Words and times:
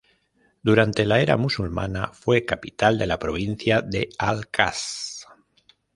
Durante 0.63 1.05
la 1.05 1.19
era 1.21 1.37
musulmana 1.37 2.07
fue 2.11 2.43
capital 2.43 2.97
de 2.97 3.05
la 3.05 3.19
provincia 3.19 3.83
de 3.83 4.09
"Al-Kassr". 4.17 5.27